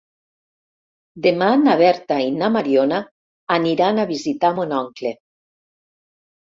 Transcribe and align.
Demà 1.25 1.49
na 1.65 1.75
Berta 1.83 2.19
i 2.29 2.33
na 2.39 2.51
Mariona 2.57 3.03
aniran 3.61 4.01
a 4.01 4.09
visitar 4.17 4.55
mon 4.61 4.79
oncle. 4.83 5.15